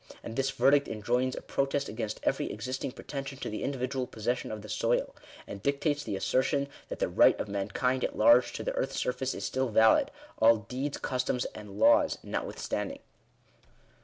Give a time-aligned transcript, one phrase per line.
[0.23, 4.63] And this verdict enjoins a protest against every existing pretension to the individual possession of
[4.63, 5.13] the soil;
[5.45, 8.99] and dictates the assertion, that the right of man kind at large to the earth's
[8.99, 10.09] surface is still valid;
[10.39, 13.01] all deeds, customs, and laws, notwithstanding.